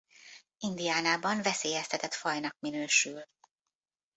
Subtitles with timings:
[0.57, 3.23] Indianában veszélyeztetett fajnak minősül.